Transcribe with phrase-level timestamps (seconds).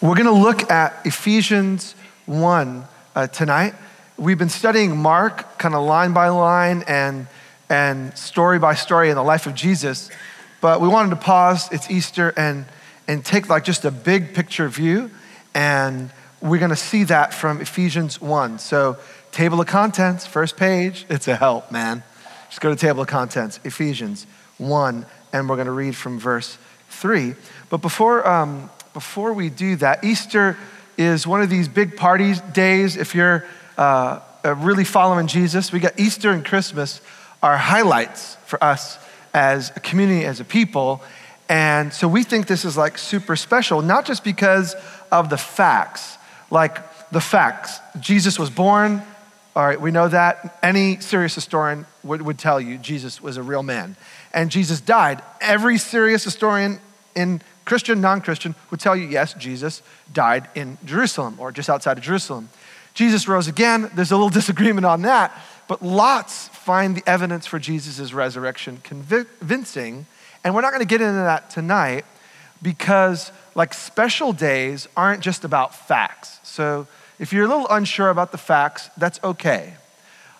[0.00, 1.96] we're going to look at Ephesians
[2.26, 2.84] 1
[3.16, 3.74] uh, tonight.
[4.16, 7.26] We've been studying Mark kind of line by line and,
[7.68, 10.08] and story by story in the life of Jesus,
[10.60, 12.66] but we wanted to pause, it's Easter, and,
[13.08, 15.10] and take like just a big picture view,
[15.52, 18.60] and we're going to see that from Ephesians 1.
[18.60, 18.98] So,
[19.32, 22.04] table of contents, first page, it's a help, man.
[22.50, 24.28] Just go to table of contents, Ephesians
[24.58, 26.56] 1, and we're going to read from verse
[26.90, 27.34] 3.
[27.68, 30.56] But before, um, before we do that, Easter
[30.96, 32.96] is one of these big party days.
[32.96, 33.44] If you're
[33.76, 37.00] uh, uh, really following Jesus, we got Easter and Christmas
[37.40, 38.98] are highlights for us
[39.32, 41.00] as a community, as a people.
[41.48, 44.74] And so we think this is like super special, not just because
[45.12, 46.18] of the facts,
[46.50, 46.78] like
[47.12, 47.78] the facts.
[48.00, 49.00] Jesus was born,
[49.54, 50.58] all right, we know that.
[50.60, 53.94] Any serious historian would, would tell you Jesus was a real man.
[54.34, 55.22] And Jesus died.
[55.40, 56.80] Every serious historian
[57.14, 59.82] in Christian, non Christian, would tell you, yes, Jesus
[60.12, 62.48] died in Jerusalem or just outside of Jerusalem.
[62.94, 63.90] Jesus rose again.
[63.94, 70.06] There's a little disagreement on that, but lots find the evidence for Jesus' resurrection convincing.
[70.42, 72.06] And we're not going to get into that tonight
[72.62, 76.40] because, like, special days aren't just about facts.
[76.42, 76.86] So,
[77.18, 79.74] if you're a little unsure about the facts, that's okay.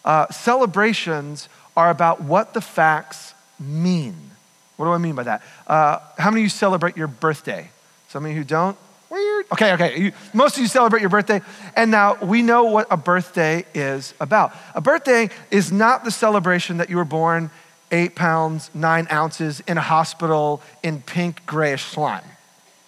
[0.03, 4.31] Uh, celebrations are about what the facts mean.
[4.79, 5.43] What do I mean by that?
[5.67, 7.69] Uh, how many of you celebrate your birthday?
[8.07, 8.79] Some of you who don't?
[9.11, 9.47] Weird.
[9.51, 10.01] Okay, okay.
[10.01, 11.41] You, most of you celebrate your birthday.
[11.75, 14.55] And now we know what a birthday is about.
[14.77, 17.51] A birthday is not the celebration that you were born
[17.91, 22.25] eight pounds, nine ounces in a hospital in pink grayish slime.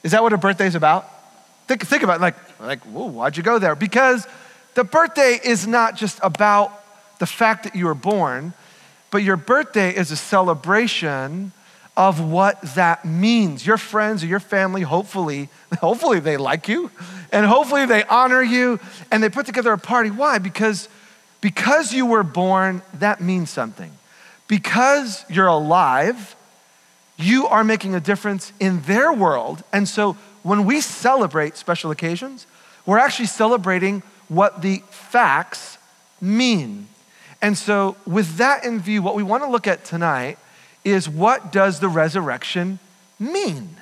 [0.05, 1.11] Is that what a birthday is about?
[1.67, 2.21] Think, think about it.
[2.21, 3.75] Like, like, whoa, why'd you go there?
[3.75, 4.29] Because
[4.75, 6.73] the birthday is not just about
[7.19, 8.53] the fact that you were born,
[9.11, 11.53] but your birthday is a celebration
[12.01, 13.67] of what that means.
[13.67, 16.91] Your friends or your family, hopefully, hopefully they like you
[17.31, 20.11] and hopefully they honor you and they put together a party.
[20.11, 20.39] Why?
[20.39, 20.89] Because
[21.43, 23.93] because you were born, that means something.
[24.49, 26.37] Because you're alive,
[27.19, 29.63] you are making a difference in their world.
[29.71, 32.47] And so when we celebrate special occasions,
[32.87, 35.77] we're actually celebrating what the facts
[36.19, 36.89] mean.
[37.43, 40.39] And so, with that in view, what we want to look at tonight
[40.85, 42.79] is what does the resurrection
[43.19, 43.77] mean?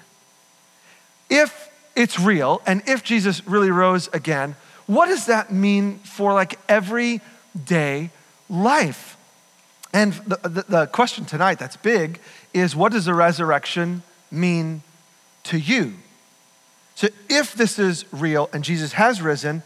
[1.30, 6.58] If it's real and if Jesus really rose again, what does that mean for like
[6.68, 8.10] everyday
[8.48, 9.16] life?
[9.92, 12.20] And the, the, the, question tonight that's big
[12.52, 14.82] is what does the resurrection mean
[15.44, 15.94] to you?
[16.94, 19.62] So if this is real and Jesus has risen,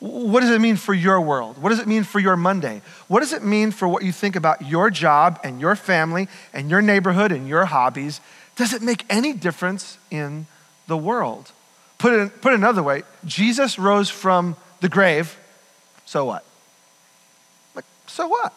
[0.00, 1.58] what does it mean for your world?
[1.58, 2.82] What does it mean for your Monday?
[3.08, 6.70] What does it mean for what you think about your job and your family and
[6.70, 8.20] your neighborhood and your hobbies?
[8.54, 10.46] Does it make any difference in
[10.86, 11.50] the world?
[11.98, 15.36] Put it, put it another way Jesus rose from the grave,
[16.04, 16.44] so what?
[17.74, 18.54] Like, so what?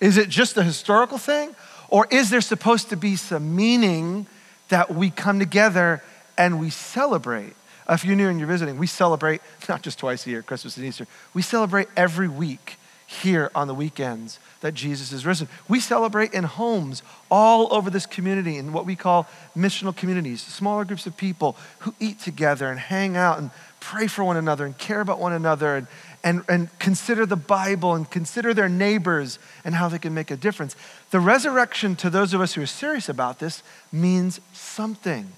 [0.00, 1.54] Is it just a historical thing?
[1.88, 4.26] Or is there supposed to be some meaning
[4.70, 6.02] that we come together
[6.36, 7.54] and we celebrate?
[7.88, 10.86] If you're new and you're visiting, we celebrate not just twice a year, Christmas and
[10.86, 15.48] Easter, we celebrate every week here on the weekends that Jesus is risen.
[15.68, 20.84] We celebrate in homes all over this community in what we call missional communities, smaller
[20.84, 24.76] groups of people who eat together and hang out and pray for one another and
[24.76, 25.86] care about one another and,
[26.24, 30.36] and, and consider the Bible and consider their neighbors and how they can make a
[30.36, 30.74] difference.
[31.12, 35.30] The resurrection, to those of us who are serious about this, means something.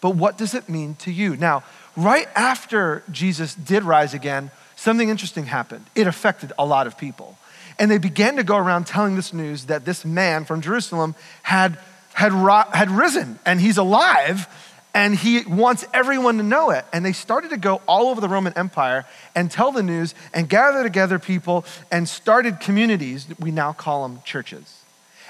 [0.00, 1.36] But what does it mean to you?
[1.36, 1.62] Now,
[1.96, 5.86] right after Jesus did rise again, something interesting happened.
[5.94, 7.36] It affected a lot of people.
[7.78, 11.78] And they began to go around telling this news that this man from Jerusalem had,
[12.12, 12.32] had,
[12.72, 14.48] had risen and he's alive
[14.92, 16.84] and he wants everyone to know it.
[16.92, 20.48] And they started to go all over the Roman Empire and tell the news and
[20.48, 23.26] gather together people and started communities.
[23.38, 24.82] We now call them churches.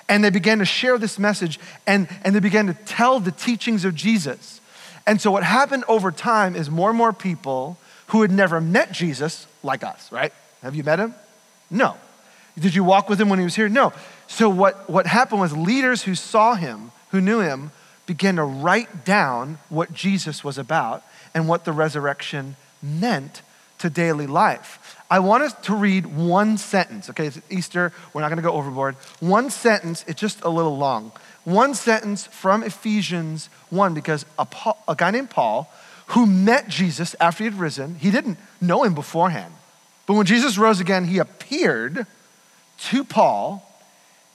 [0.09, 3.85] And they began to share this message and, and they began to tell the teachings
[3.85, 4.60] of Jesus.
[5.07, 8.93] And so what happened over time is more and more people who had never met
[8.93, 10.33] Jesus, like us, right?
[10.63, 11.15] Have you met him?
[11.71, 11.97] No.
[12.59, 13.69] Did you walk with him when he was here?
[13.69, 13.93] No.
[14.27, 17.71] So what, what happened was leaders who saw him, who knew him,
[18.07, 21.05] began to write down what Jesus was about
[21.35, 23.43] and what the resurrection meant
[23.79, 24.97] to daily life.
[25.11, 27.09] I want us to read one sentence.
[27.11, 27.93] Okay, it's Easter.
[28.13, 28.97] We're not going to go overboard.
[29.21, 31.13] One sentence, it's just a little long
[31.45, 35.73] one sentence from Ephesians 1 because a, Paul, a guy named Paul,
[36.09, 39.55] who met Jesus after he had risen, he didn't know him beforehand.
[40.07, 42.07] But when Jesus rose again, he appeared
[42.89, 43.67] to Paul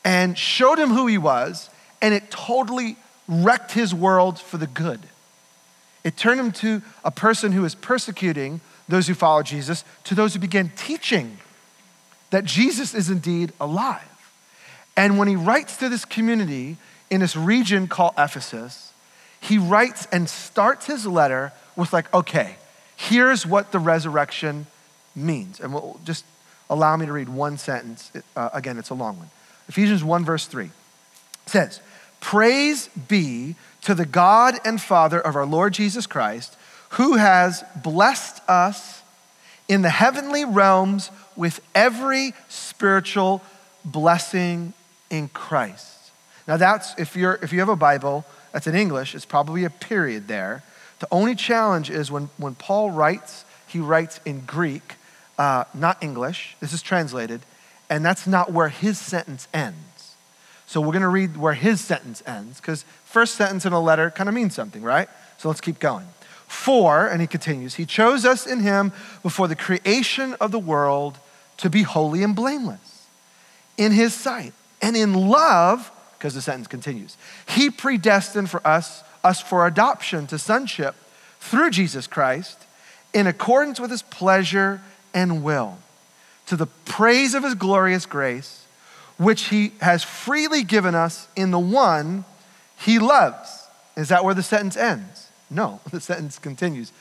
[0.04, 1.70] and showed him who he was,
[2.02, 2.96] and it totally
[3.28, 5.02] wrecked his world for the good.
[6.04, 10.34] It turned him to a person who is persecuting those who follow Jesus, to those
[10.34, 11.40] who began teaching
[12.30, 14.02] that Jesus is indeed alive.
[14.96, 16.78] And when he writes to this community
[17.10, 18.94] in this region called Ephesus,
[19.40, 22.56] he writes and starts his letter with, like, okay,
[22.96, 24.68] here's what the resurrection
[25.16, 25.60] means.
[25.60, 26.26] And we'll just
[26.70, 28.12] allow me to read one sentence.
[28.36, 29.30] Uh, again, it's a long one.
[29.68, 30.70] Ephesians 1, verse 3
[31.46, 31.80] says,
[32.20, 36.58] Praise be to the God and Father of our Lord Jesus Christ,
[36.90, 39.04] who has blessed us
[39.68, 43.42] in the heavenly realms with every spiritual
[43.84, 44.74] blessing
[45.10, 45.95] in Christ.
[46.48, 49.70] Now that's if you're if you have a Bible that's in English, it's probably a
[49.70, 50.64] period there.
[51.00, 54.96] The only challenge is when, when Paul writes, he writes in Greek,
[55.38, 56.56] uh, not English.
[56.62, 57.42] This is translated,
[57.90, 60.16] and that's not where his sentence ends.
[60.68, 64.10] So we're going to read where his sentence ends, because first sentence in a letter
[64.10, 65.10] kind of means something, right?
[65.38, 66.08] So let's keep going.
[66.48, 71.18] For, and he continues, he chose us in him before the creation of the world
[71.58, 73.08] to be holy and blameless
[73.78, 74.54] in his sight.
[74.82, 75.92] And in love,
[76.26, 77.18] because the sentence continues,
[77.48, 80.96] he predestined for us us for adoption to sonship
[81.40, 82.58] through Jesus Christ
[83.14, 84.82] in accordance with his pleasure
[85.14, 85.78] and will,
[86.48, 88.66] to the praise of his glorious grace,
[89.18, 92.26] which he has freely given us in the one
[92.76, 93.68] he loves.
[93.96, 95.30] Is that where the sentence ends?
[95.52, 96.92] No, the sentence continues.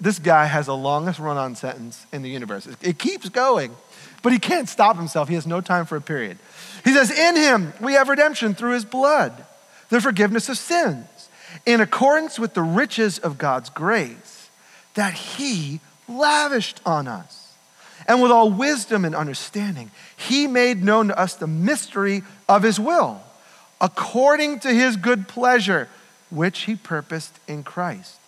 [0.00, 2.68] This guy has the longest run on sentence in the universe.
[2.82, 3.74] It keeps going,
[4.22, 5.28] but he can't stop himself.
[5.28, 6.38] He has no time for a period.
[6.84, 9.44] He says, In him we have redemption through his blood,
[9.88, 11.06] the forgiveness of sins,
[11.64, 14.50] in accordance with the riches of God's grace
[14.94, 17.54] that he lavished on us.
[18.06, 22.80] And with all wisdom and understanding, he made known to us the mystery of his
[22.80, 23.22] will,
[23.80, 25.88] according to his good pleasure
[26.30, 28.19] which he purposed in Christ,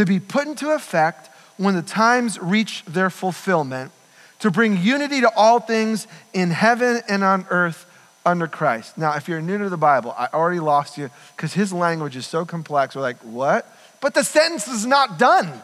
[0.00, 3.92] to be put into effect when the times reach their fulfillment,
[4.38, 7.84] to bring unity to all things in heaven and on earth
[8.24, 8.96] under Christ.
[8.96, 12.26] Now, if you're new to the Bible, I already lost you because his language is
[12.26, 12.96] so complex.
[12.96, 13.70] We're like, what?
[14.00, 15.60] But the sentence is not done.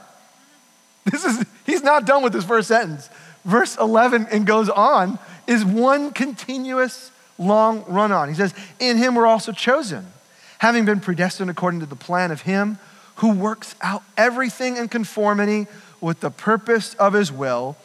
[1.06, 3.08] This is, he's not done with this first sentence.
[3.46, 8.28] Verse 11 and goes on is one continuous long run on.
[8.28, 10.04] He says, In him we're also chosen
[10.58, 12.78] having been predestined according to the plan of Him
[13.16, 15.66] who works out everything in conformity
[16.00, 17.76] with the purpose of His will,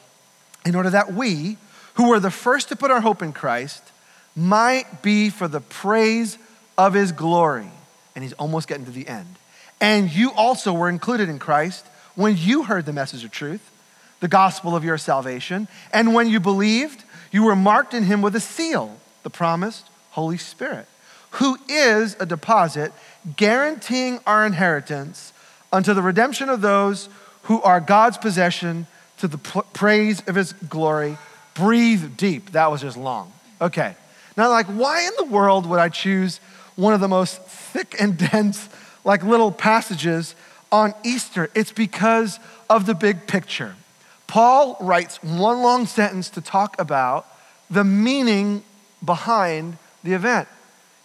[0.65, 1.57] in order that we,
[1.95, 3.91] who were the first to put our hope in Christ,
[4.35, 6.37] might be for the praise
[6.77, 7.69] of His glory.
[8.15, 9.35] And He's almost getting to the end.
[9.79, 11.85] And you also were included in Christ
[12.15, 13.71] when you heard the message of truth,
[14.19, 15.67] the gospel of your salvation.
[15.93, 20.37] And when you believed, you were marked in Him with a seal, the promised Holy
[20.37, 20.87] Spirit
[21.31, 22.91] who is a deposit
[23.35, 25.33] guaranteeing our inheritance
[25.71, 27.09] unto the redemption of those
[27.43, 28.87] who are God's possession
[29.17, 31.17] to the praise of his glory.
[31.53, 32.51] Breathe deep.
[32.51, 33.31] That was just long.
[33.59, 33.95] Okay.
[34.37, 36.39] Now, like, why in the world would I choose
[36.75, 38.69] one of the most thick and dense,
[39.03, 40.35] like, little passages
[40.71, 41.49] on Easter?
[41.53, 42.39] It's because
[42.69, 43.75] of the big picture.
[44.27, 47.27] Paul writes one long sentence to talk about
[47.69, 48.63] the meaning
[49.03, 50.47] behind the event.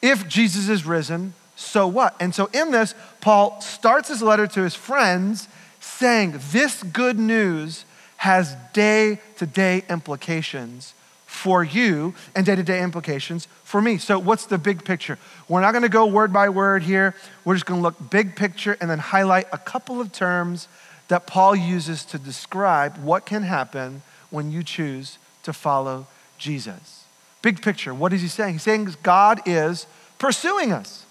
[0.00, 2.14] If Jesus is risen, so what?
[2.20, 5.48] And so in this, Paul starts his letter to his friends
[5.80, 7.84] saying, This good news
[8.18, 10.92] has day to day implications
[11.24, 13.96] for you and day to day implications for me.
[13.98, 15.18] So, what's the big picture?
[15.48, 17.14] We're not going to go word by word here.
[17.44, 20.68] We're just going to look big picture and then highlight a couple of terms
[21.08, 27.04] that Paul uses to describe what can happen when you choose to follow Jesus.
[27.42, 28.54] Big picture, what is he saying?
[28.54, 29.86] He's saying God is
[30.18, 31.06] pursuing us.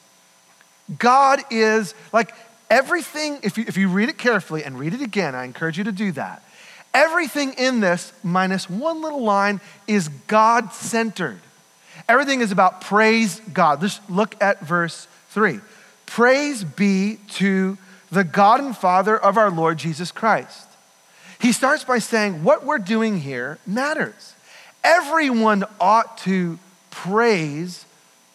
[0.98, 2.34] God is like
[2.70, 5.84] everything, if you, if you read it carefully and read it again, I encourage you
[5.86, 6.44] to do that.
[6.94, 11.40] Everything in this, minus one little line, is God centered.
[12.08, 13.82] Everything is about praise God.
[13.82, 15.60] Just look at verse three.
[16.06, 17.78] Praise be to
[18.12, 20.70] the God and Father of our Lord Jesus Christ.
[21.40, 24.34] He starts by saying, What we're doing here matters.
[24.84, 26.60] Everyone ought to
[26.92, 27.85] praise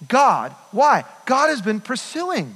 [0.09, 0.55] God.
[0.71, 1.05] Why?
[1.27, 2.55] God has been pursuing.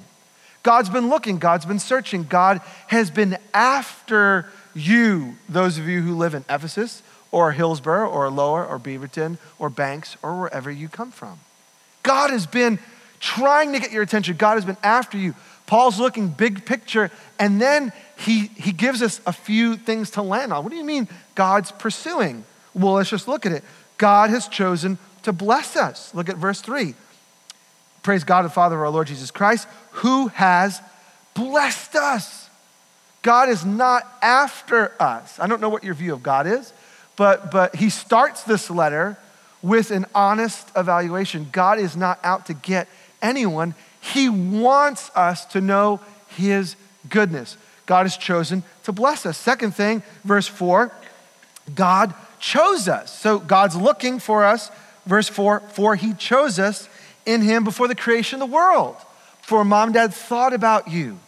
[0.62, 1.38] God's been looking.
[1.38, 2.24] God's been searching.
[2.24, 8.26] God has been after you, those of you who live in Ephesus or Hillsboro or
[8.26, 11.38] Aloha or Beaverton or Banks or wherever you come from.
[12.02, 12.78] God has been
[13.20, 14.36] trying to get your attention.
[14.36, 15.34] God has been after you.
[15.66, 20.52] Paul's looking big picture, and then he, he gives us a few things to land
[20.52, 20.62] on.
[20.62, 22.44] What do you mean God's pursuing?
[22.74, 23.64] Well, let's just look at it.
[23.96, 26.14] God has chosen to bless us.
[26.14, 26.94] Look at verse 3.
[28.04, 30.80] Praise God, the Father of our Lord Jesus Christ, who has
[31.32, 32.50] blessed us.
[33.22, 35.40] God is not after us.
[35.40, 36.72] I don't know what your view of God is,
[37.16, 39.16] but, but he starts this letter
[39.62, 41.48] with an honest evaluation.
[41.50, 42.88] God is not out to get
[43.22, 46.76] anyone, He wants us to know His
[47.08, 47.56] goodness.
[47.86, 49.38] God has chosen to bless us.
[49.38, 50.92] Second thing, verse 4,
[51.74, 53.18] God chose us.
[53.18, 54.70] So God's looking for us.
[55.06, 56.86] Verse 4, for He chose us
[57.26, 58.96] in Him before the creation of the world.
[59.42, 61.18] For mom and dad thought about you.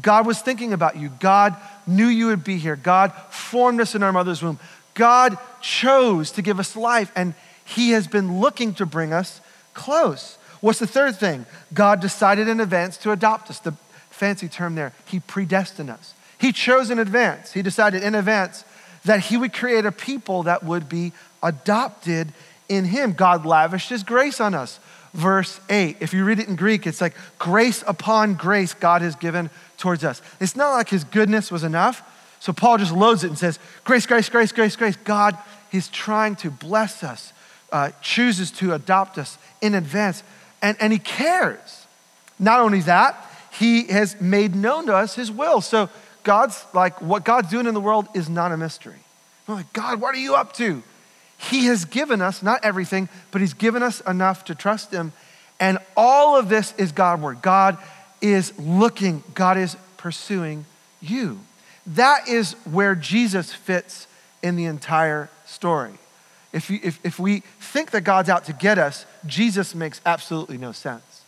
[0.00, 1.10] God was thinking about you.
[1.20, 2.76] God knew you would be here.
[2.76, 4.58] God formed us in our mother's womb.
[4.94, 9.40] God chose to give us life, and He has been looking to bring us
[9.72, 10.38] close.
[10.60, 11.46] What's the third thing?
[11.72, 13.58] God decided in advance to adopt us.
[13.58, 13.74] The
[14.10, 16.14] fancy term there, He predestined us.
[16.38, 17.52] He chose in advance.
[17.52, 18.64] He decided in advance
[19.04, 21.12] that He would create a people that would be
[21.42, 22.32] adopted
[22.68, 23.12] in Him.
[23.12, 24.80] God lavished His grace on us.
[25.14, 29.14] Verse 8, if you read it in Greek, it's like grace upon grace God has
[29.14, 30.20] given towards us.
[30.40, 32.02] It's not like His goodness was enough.
[32.40, 34.96] So Paul just loads it and says, Grace, grace, grace, grace, grace.
[34.96, 35.38] God,
[35.70, 37.32] He's trying to bless us,
[37.70, 40.24] uh, chooses to adopt us in advance,
[40.60, 41.86] and, and He cares.
[42.40, 43.16] Not only that,
[43.52, 45.60] He has made known to us His will.
[45.60, 45.88] So
[46.24, 48.98] God's like, what God's doing in the world is not a mystery.
[49.46, 50.82] We're like, God, what are you up to?
[51.50, 55.12] He has given us, not everything, but He's given us enough to trust Him.
[55.60, 57.42] And all of this is Godward.
[57.42, 57.78] God
[58.20, 60.64] is looking, God is pursuing
[61.00, 61.40] you.
[61.86, 64.06] That is where Jesus fits
[64.42, 65.92] in the entire story.
[66.52, 70.56] If, you, if, if we think that God's out to get us, Jesus makes absolutely
[70.56, 71.22] no sense.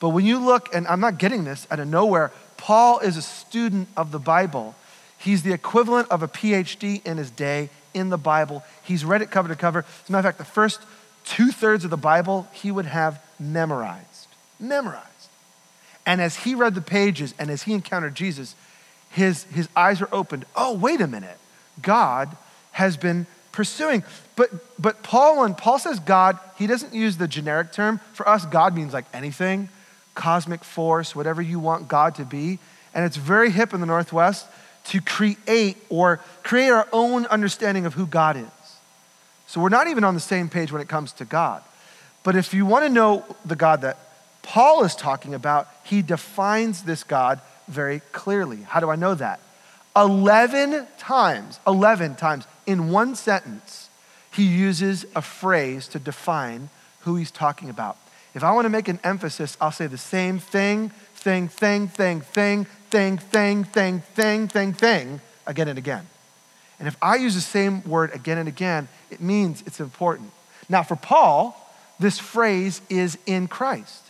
[0.00, 3.22] But when you look, and I'm not getting this out of nowhere, Paul is a
[3.22, 4.74] student of the Bible.
[5.18, 8.62] He's the equivalent of a PhD in his day in the Bible.
[8.82, 9.80] He's read it cover to cover.
[9.80, 10.80] As a matter of fact, the first
[11.24, 14.28] two thirds of the Bible he would have memorized.
[14.58, 15.06] Memorized.
[16.04, 18.54] And as he read the pages and as he encountered Jesus,
[19.10, 20.44] his, his eyes were opened.
[20.56, 21.38] Oh, wait a minute.
[21.80, 22.36] God
[22.72, 24.02] has been pursuing.
[24.34, 28.00] But, but Paul, when Paul says God, he doesn't use the generic term.
[28.14, 29.68] For us, God means like anything,
[30.14, 32.58] cosmic force, whatever you want God to be.
[32.94, 34.46] And it's very hip in the Northwest
[34.84, 38.44] to create or create our own understanding of who God is.
[39.46, 41.62] So we're not even on the same page when it comes to God.
[42.22, 43.98] But if you want to know the God that
[44.42, 48.62] Paul is talking about, he defines this God very clearly.
[48.62, 49.40] How do I know that?
[49.94, 53.90] 11 times, 11 times in one sentence,
[54.32, 56.70] he uses a phrase to define
[57.00, 57.98] who he's talking about.
[58.34, 60.90] If I want to make an emphasis, I'll say the same thing,
[61.22, 66.06] thing, thing, thing, thing, thing, thing, thing, thing, thing, thing, again and again.
[66.78, 70.32] And if I use the same word again and again, it means it's important.
[70.68, 71.56] Now, for Paul,
[72.00, 74.02] this phrase is in Christ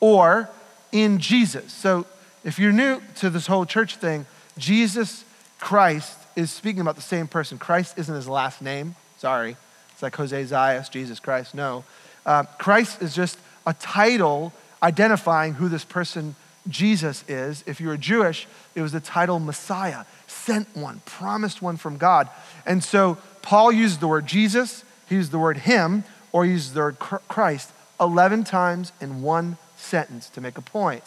[0.00, 0.48] or
[0.92, 1.72] in Jesus.
[1.72, 2.06] So
[2.44, 5.24] if you're new to this whole church thing, Jesus
[5.58, 7.58] Christ is speaking about the same person.
[7.58, 8.94] Christ isn't his last name.
[9.18, 9.56] Sorry.
[9.92, 11.54] It's like Jose Zayas, Jesus Christ.
[11.54, 11.84] No.
[12.24, 16.36] Uh, Christ is just a title identifying who this person
[16.68, 17.62] Jesus is.
[17.66, 22.28] If you were Jewish, it was the title Messiah, sent one, promised one from God.
[22.66, 26.74] And so Paul used the word Jesus, he used the word him, or he used
[26.74, 31.02] the word Christ 11 times in one sentence to make a point.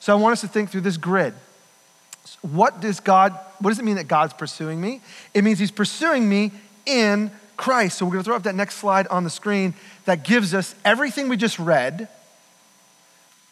[0.00, 1.34] So I want us to think through this grid.
[2.40, 5.00] What does God, what does it mean that God's pursuing me?
[5.34, 6.52] It means he's pursuing me
[6.86, 7.98] in Christ.
[7.98, 10.74] So we're going to throw up that next slide on the screen that gives us
[10.84, 12.08] everything we just read,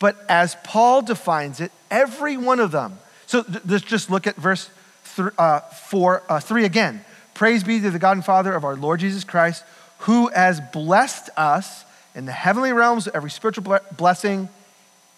[0.01, 2.99] but as Paul defines it, every one of them.
[3.27, 4.69] So let's just look at verse
[5.15, 7.05] th- uh, four, uh, 3 again.
[7.35, 9.63] Praise be to the God and Father of our Lord Jesus Christ,
[10.01, 14.49] who has blessed us in the heavenly realms with every spiritual blessing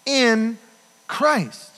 [0.05, 0.57] in
[1.07, 1.71] Christ.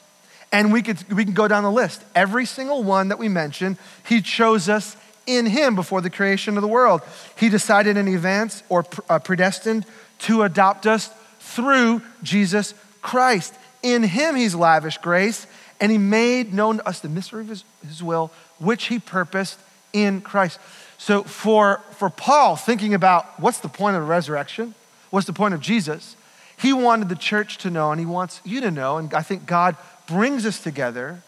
[0.51, 2.03] And we, could, we can go down the list.
[2.15, 4.97] Every single one that we mentioned, he chose us
[5.27, 7.01] in him before the creation of the world.
[7.37, 9.85] He decided in advance or uh, predestined
[10.19, 11.09] to adopt us
[11.39, 12.73] through Jesus
[13.05, 13.53] Christ.
[13.83, 15.45] In him, he's lavished grace,
[15.79, 19.59] and he made known to us the mystery of his, his will, which he purposed
[19.93, 20.59] in Christ.
[20.97, 24.73] So, for, for Paul, thinking about what's the point of the resurrection,
[25.11, 26.15] what's the point of Jesus,
[26.57, 29.45] he wanted the church to know, and he wants you to know, and I think
[29.45, 29.75] God
[30.07, 31.21] brings us together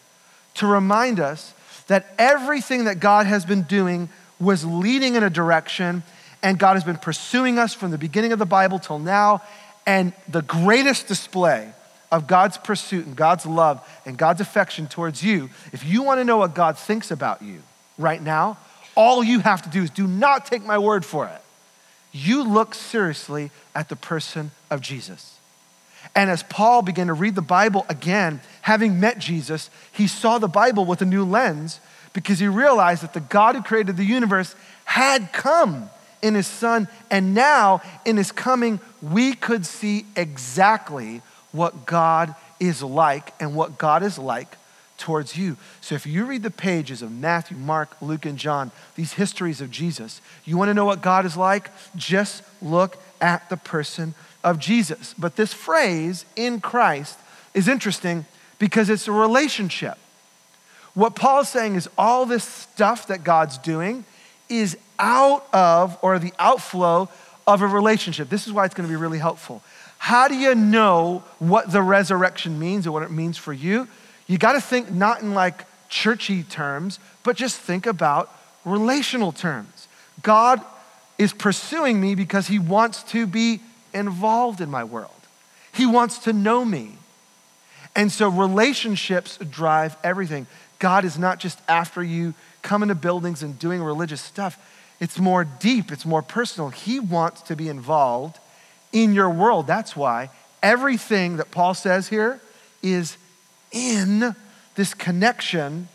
[0.54, 1.54] to remind us
[1.86, 4.08] that everything that God has been doing
[4.40, 6.02] was leading in a direction,
[6.42, 9.42] and God has been pursuing us from the beginning of the Bible till now.
[9.88, 11.72] And the greatest display
[12.12, 16.24] of God's pursuit and God's love and God's affection towards you, if you want to
[16.24, 17.62] know what God thinks about you
[17.96, 18.58] right now,
[18.94, 21.40] all you have to do is do not take my word for it.
[22.12, 25.38] You look seriously at the person of Jesus.
[26.14, 30.48] And as Paul began to read the Bible again, having met Jesus, he saw the
[30.48, 31.80] Bible with a new lens
[32.12, 34.54] because he realized that the God who created the universe
[34.84, 35.88] had come
[36.22, 36.88] in his son.
[37.10, 41.22] And now, in his coming, we could see exactly
[41.52, 44.56] what God is like and what God is like
[44.98, 45.56] towards you.
[45.80, 49.70] So if you read the pages of Matthew, Mark, Luke, and John, these histories of
[49.70, 51.70] Jesus, you want to know what God is like?
[51.96, 55.14] Just look at the person of Jesus.
[55.16, 57.18] But this phrase, in Christ,
[57.54, 58.26] is interesting
[58.58, 59.96] because it's a relationship.
[60.94, 64.04] What Paul's saying is all this stuff that God's doing
[64.48, 67.08] is out of or the outflow
[67.46, 68.28] of a relationship.
[68.28, 69.62] This is why it's going to be really helpful.
[69.98, 73.88] How do you know what the resurrection means or what it means for you?
[74.26, 78.32] You got to think not in like churchy terms, but just think about
[78.64, 79.88] relational terms.
[80.22, 80.60] God
[81.16, 83.60] is pursuing me because he wants to be
[83.92, 85.10] involved in my world.
[85.72, 86.92] He wants to know me.
[87.96, 90.46] And so relationships drive everything.
[90.78, 94.58] God is not just after you coming to buildings and doing religious stuff.
[95.00, 96.70] It's more deep, it's more personal.
[96.70, 98.38] He wants to be involved
[98.92, 99.66] in your world.
[99.66, 100.30] That's why
[100.62, 102.40] everything that Paul says here
[102.82, 103.16] is
[103.70, 104.34] in
[104.74, 105.88] this connection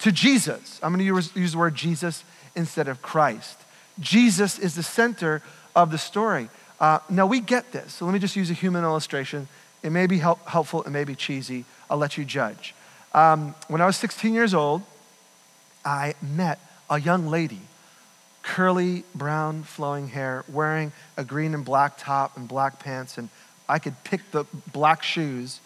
[0.00, 0.80] to Jesus.
[0.82, 1.04] I'm going to
[1.34, 3.58] use the word Jesus instead of Christ.
[4.00, 5.42] Jesus is the center
[5.74, 6.48] of the story.
[6.80, 7.94] Uh, now, we get this.
[7.94, 9.48] So let me just use a human illustration.
[9.82, 11.64] It may be help, helpful, it may be cheesy.
[11.88, 12.74] I'll let you judge.
[13.14, 14.82] Um, when I was 16 years old,
[15.84, 17.60] I met a young lady,
[18.42, 23.28] curly, brown, flowing hair, wearing a green and black top and black pants, and
[23.68, 25.60] I could pick the black shoes.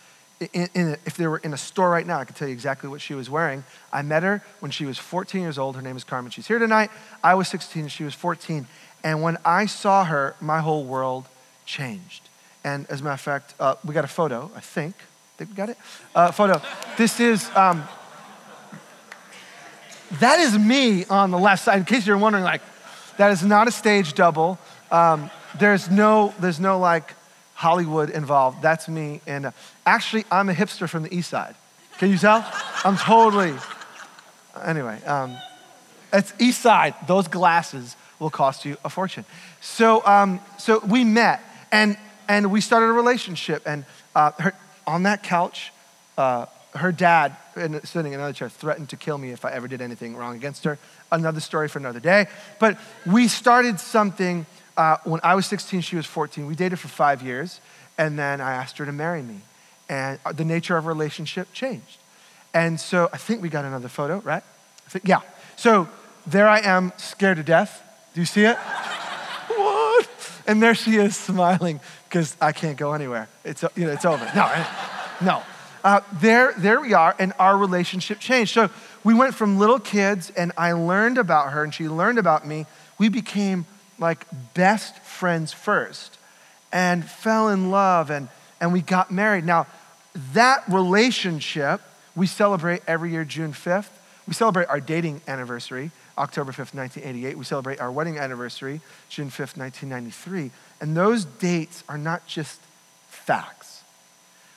[0.52, 2.90] In, in, if they were in a store right now, I could tell you exactly
[2.90, 3.64] what she was wearing.
[3.92, 5.76] I met her when she was 14 years old.
[5.76, 6.30] Her name is Carmen.
[6.30, 6.90] She's here tonight.
[7.24, 8.66] I was 16 and she was 14.
[9.02, 11.26] And when I saw her, my whole world
[11.64, 12.28] changed.
[12.64, 14.94] And as a matter of fact, uh, we got a photo, I think.
[14.98, 15.78] I think we got it?
[16.14, 16.60] Uh, photo.
[16.98, 17.84] This is, um,
[20.20, 21.78] that is me on the left side.
[21.78, 22.62] In case you're wondering, like,
[23.16, 24.58] that is not a stage double.
[24.90, 27.14] Um, there's no, there's no like
[27.54, 28.62] Hollywood involved.
[28.62, 29.20] That's me.
[29.26, 29.50] And uh,
[29.84, 31.54] actually, I'm a hipster from the east side.
[31.98, 32.46] Can you tell?
[32.84, 33.54] I'm totally.
[34.64, 35.36] Anyway, um,
[36.12, 36.94] it's east side.
[37.06, 39.24] Those glasses will cost you a fortune.
[39.60, 41.96] So, um, so we met and,
[42.28, 43.62] and we started a relationship.
[43.66, 44.54] And uh, her,
[44.86, 45.72] on that couch,
[46.18, 47.36] uh, her dad,
[47.84, 50.64] sitting in another chair, threatened to kill me if I ever did anything wrong against
[50.64, 50.78] her.
[51.10, 52.26] Another story for another day.
[52.58, 56.46] But we started something uh, when I was 16, she was 14.
[56.46, 57.60] We dated for five years,
[57.96, 59.40] and then I asked her to marry me.
[59.88, 61.98] And the nature of our relationship changed.
[62.52, 64.42] And so I think we got another photo, right?
[64.88, 65.20] Think, yeah.
[65.56, 65.88] So
[66.26, 67.82] there I am, scared to death
[68.16, 68.56] do you see it?
[69.48, 70.08] what?
[70.46, 73.28] And there she is smiling because I can't go anywhere.
[73.44, 74.24] It's, you know, it's over.
[74.34, 74.66] No,
[75.20, 75.42] no.
[75.86, 78.52] Uh, there, there we are, and our relationship changed.
[78.52, 78.70] So
[79.04, 82.66] we went from little kids, and I learned about her, and she learned about me.
[82.98, 83.66] We became
[84.00, 86.18] like best friends first
[86.72, 88.28] and fell in love, and,
[88.60, 89.44] and we got married.
[89.44, 89.68] Now,
[90.32, 91.80] that relationship
[92.16, 93.90] we celebrate every year, June 5th.
[94.26, 95.92] We celebrate our dating anniversary.
[96.18, 97.38] October 5th, 1988.
[97.38, 100.50] We celebrate our wedding anniversary, June 5th, 1993.
[100.80, 102.60] And those dates are not just
[103.08, 103.75] facts.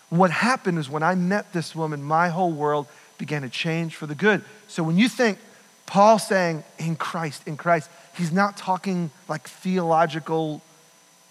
[0.10, 4.08] What happened is when I met this woman, my whole world began to change for
[4.08, 4.44] the good.
[4.68, 5.38] So when you think
[5.86, 10.62] Paul saying in Christ, in Christ, he's not talking like theological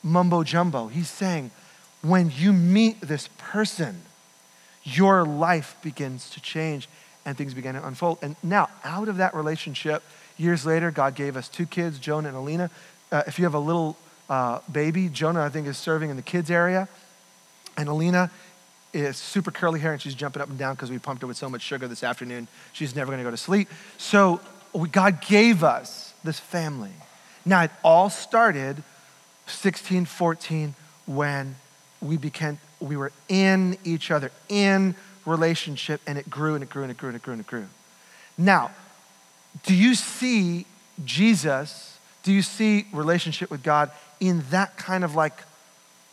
[0.03, 0.89] mumbo jumbo.
[0.89, 1.51] He's saying
[2.03, 4.03] when you meet this person,
[4.85, 6.89] your life begins to change
[7.25, 8.19] and things began to unfold.
[8.23, 10.03] And now, out of that relationship,
[10.39, 12.71] Years later, God gave us two kids, Jonah and Alina.
[13.11, 13.97] Uh, if you have a little
[14.31, 16.89] uh, baby, Jonah, I think, is serving in the kids' area.
[17.77, 18.31] And Alina
[18.93, 21.37] is super curly hair and she's jumping up and down because we pumped her with
[21.37, 22.49] so much sugar this afternoon.
[22.73, 23.69] She's never going to go to sleep.
[23.99, 24.41] So
[24.91, 26.93] God gave us this family.
[27.45, 28.83] Now, it all started
[29.47, 30.75] 16, 14
[31.07, 31.57] when
[32.01, 36.83] we became, we were in each other, in relationship, and it grew and it grew
[36.83, 37.67] and it grew and it grew and it grew.
[38.37, 38.71] Now,
[39.65, 40.67] do you see
[41.05, 41.99] Jesus?
[42.23, 45.35] Do you see relationship with God in that kind of like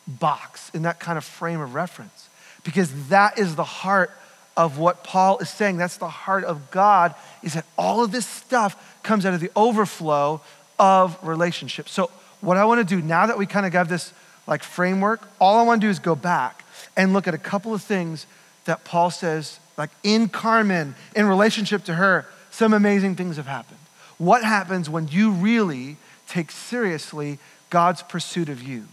[0.07, 2.24] box, in that kind of frame of reference?
[2.65, 4.11] Because that is the heart
[4.57, 5.77] of what Paul is saying.
[5.77, 9.51] That's the heart of God, is that all of this stuff comes out of the
[9.55, 10.41] overflow
[10.77, 11.87] of relationship.
[11.87, 14.11] So, what I want to do now that we kind of got this
[14.47, 16.63] like framework, all I want to do is go back
[16.95, 18.27] and look at a couple of things
[18.65, 23.79] that Paul says, like in Carmen, in relationship to her, some amazing things have happened.
[24.17, 25.97] What happens when you really
[26.27, 28.85] take seriously God's pursuit of you?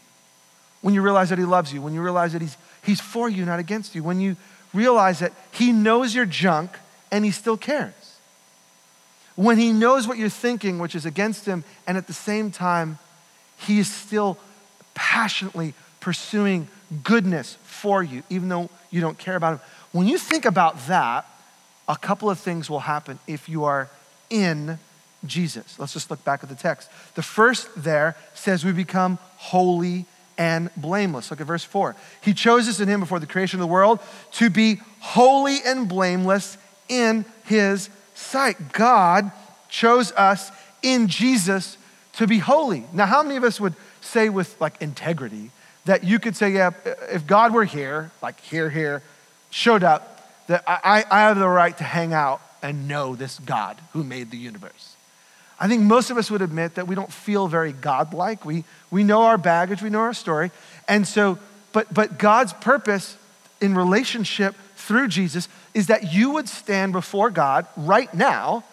[0.81, 3.45] When you realize that He loves you, when you realize that He's, He's for you,
[3.45, 4.03] not against you.
[4.03, 4.37] When you
[4.75, 6.71] realize that He knows your junk
[7.11, 7.95] and He still cares.
[9.37, 12.99] When He knows what you're thinking, which is against Him, and at the same time,
[13.57, 14.39] He is still
[14.95, 16.69] passionately pursuing
[17.05, 19.61] goodness for you, even though you don't care about Him.
[19.93, 21.27] When you think about that,
[21.89, 23.89] a couple of things will happen if you are
[24.31, 24.79] in
[25.25, 25.79] Jesus.
[25.79, 26.91] Let's just look back at the text.
[27.15, 30.07] The first there says we become holy
[30.39, 31.31] and blameless.
[31.31, 31.95] Look at verse 4.
[32.21, 34.01] He chose us in him before the creation of the world
[34.33, 38.73] to be holy and blameless in his sight.
[38.73, 39.31] God
[39.69, 40.51] chose us
[40.83, 41.77] in Jesus
[42.15, 42.85] to be holy.
[42.93, 45.51] Now, how many of us would say with like integrity
[45.85, 46.71] that you could say, yeah,
[47.11, 49.03] if God were here, like here, here,
[49.51, 50.09] showed up,
[50.47, 54.31] that I, I have the right to hang out and know this God who made
[54.31, 54.92] the universe?
[55.63, 58.45] I think most of us would admit that we don't feel very godlike.
[58.45, 60.51] We, we know our baggage, we know our story.
[60.89, 61.39] And so,
[61.73, 63.17] but, but God's purpose
[63.61, 68.65] in relationship through Jesus is that you would stand before God right now,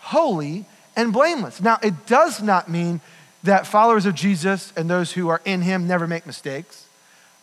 [0.00, 0.64] holy
[0.96, 1.60] and blameless.
[1.60, 3.00] Now, it does not mean
[3.44, 6.88] that followers of Jesus and those who are in Him never make mistakes.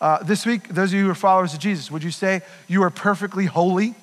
[0.01, 2.83] Uh, this week, those of you who are followers of Jesus, would you say you
[2.83, 3.95] are perfectly holy?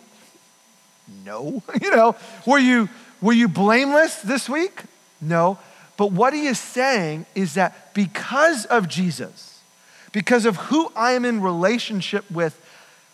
[1.23, 1.63] No.
[1.83, 2.89] you know, were you
[3.21, 4.83] were you blameless this week?
[5.21, 5.59] No.
[5.97, 9.61] But what he is saying is that because of Jesus,
[10.13, 12.61] because of who I am in relationship with,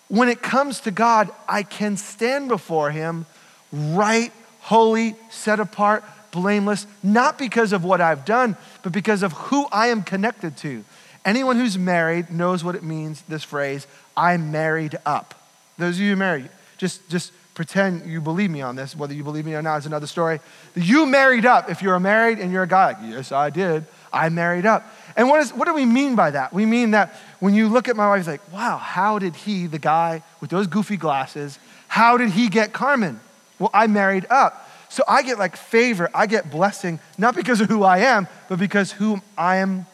[0.09, 3.27] when it comes to God, I can stand before him
[3.73, 9.67] right, holy, set apart, blameless, not because of what I've done, but because of who
[9.73, 10.85] I am connected to.
[11.25, 13.87] Anyone who's married knows what it means, this phrase,
[14.17, 15.35] I'm married up.
[15.79, 18.97] Those of you married, just, just pretend you believe me on this.
[18.97, 20.41] Whether you believe me or not is another story.
[20.75, 21.71] You married up.
[21.71, 23.85] If you're married and you're a guy, like, yes, I did.
[24.13, 24.87] I married up.
[25.17, 26.53] And what, is, what do we mean by that?
[26.53, 29.67] We mean that when you look at my wife, it's like, wow, how did he,
[29.67, 33.21] the guy with those goofy glasses, how did he get Carmen?
[33.59, 34.69] Well, I married up.
[34.89, 38.59] So I get like favor, I get blessing, not because of who I am, but
[38.59, 39.87] because whom I am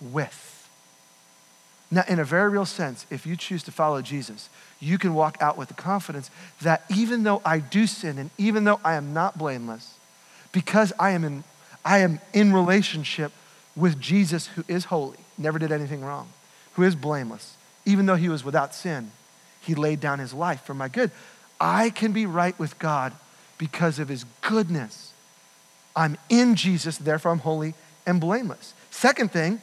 [0.00, 0.68] with.
[1.90, 4.48] Now, in a very real sense, if you choose to follow Jesus,
[4.80, 6.30] you can walk out with the confidence
[6.62, 9.94] that even though I do sin and even though I am not blameless,
[10.52, 11.44] because I am in,
[11.84, 13.32] I am in relationship
[13.74, 16.28] with Jesus who is holy, never did anything wrong,
[16.74, 19.10] who is blameless, even though he was without sin,
[19.60, 21.10] he laid down his life for my good.
[21.60, 23.12] I can be right with God
[23.56, 25.12] because of his goodness.
[25.96, 27.74] I'm in Jesus, therefore I'm holy
[28.06, 28.74] and blameless.
[28.90, 29.60] Second thing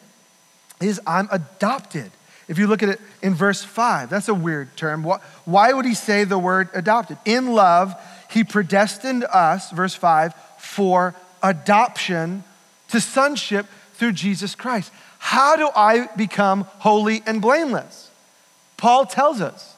[0.81, 2.11] is I'm adopted.
[2.47, 5.03] If you look at it in verse 5, that's a weird term.
[5.45, 7.17] Why would he say the word adopted?
[7.25, 7.95] In love,
[8.29, 12.43] he predestined us, verse 5, for adoption
[12.89, 14.91] to sonship through Jesus Christ.
[15.17, 18.11] How do I become holy and blameless?
[18.77, 19.75] Paul tells us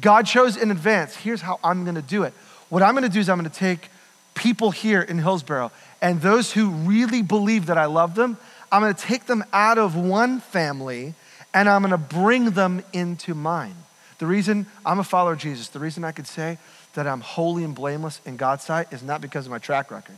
[0.00, 1.14] God chose in advance.
[1.14, 2.32] Here's how I'm going to do it.
[2.70, 3.88] What I'm going to do is I'm going to take
[4.34, 5.70] people here in Hillsboro
[6.02, 8.38] and those who really believe that I love them,
[8.72, 11.14] I'm going to take them out of one family
[11.52, 13.74] and I'm going to bring them into mine.
[14.18, 16.58] The reason I'm a follower of Jesus, the reason I could say
[16.94, 20.16] that I'm holy and blameless in God's sight is not because of my track record.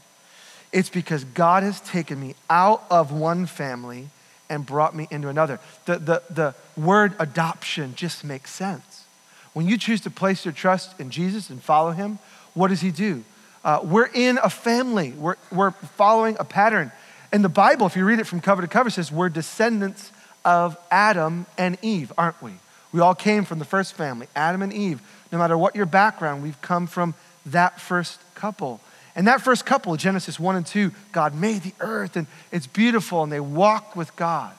[0.73, 4.09] It's because God has taken me out of one family
[4.49, 5.61] and brought me into another.
[5.85, 9.05] The, the, the word adoption just makes sense.
[9.53, 12.19] When you choose to place your trust in Jesus and follow him,
[12.55, 13.25] what does he do?
[13.65, 16.91] Uh, we're in a family, we're, we're following a pattern.
[17.31, 20.11] And the Bible, if you read it from cover to cover, says we're descendants
[20.45, 22.53] of Adam and Eve, aren't we?
[22.93, 25.01] We all came from the first family, Adam and Eve.
[25.31, 27.15] No matter what your background, we've come from
[27.47, 28.81] that first couple.
[29.15, 33.23] And that first couple, Genesis 1 and 2, God made the earth and it's beautiful
[33.23, 34.53] and they walk with God.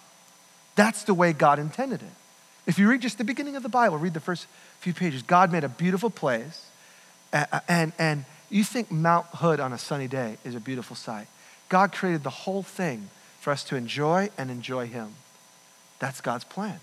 [0.76, 2.08] That's the way God intended it.
[2.66, 4.48] If you read just the beginning of the Bible, read the first
[4.80, 5.22] few pages.
[5.22, 6.68] God made a beautiful place.
[7.68, 11.28] And, and you think Mount Hood on a sunny day is a beautiful sight.
[11.70, 15.16] God created the whole thing for us to enjoy and enjoy Him.
[16.00, 16.80] That's God's plan.